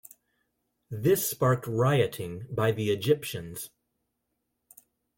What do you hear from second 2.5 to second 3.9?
the Egyptians.